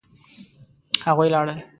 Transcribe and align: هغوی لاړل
هغوی 1.07 1.29
لاړل 1.33 1.59